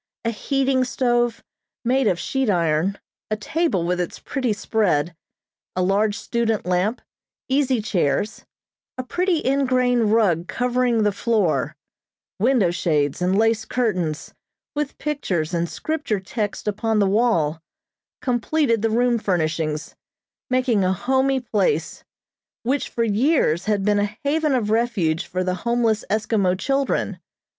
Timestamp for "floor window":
11.11-12.71